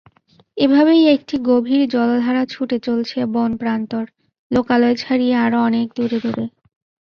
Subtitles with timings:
[0.57, 4.05] এভাবেই একটি গভীর জলধারা ছুটে চলছে বন-প্রান্তর,
[4.51, 6.17] লোকালয় ছাড়িয়ে আরও অনেক দূরে।